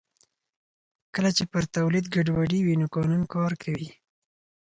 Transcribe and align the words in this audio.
کله 1.15 1.29
چې 1.37 1.43
پر 1.51 1.63
تولید 1.75 2.05
ګډوډي 2.15 2.59
وي 2.63 2.75
نو 2.81 2.85
قانون 2.95 3.21
کار 3.33 3.51
کوي 3.63 3.89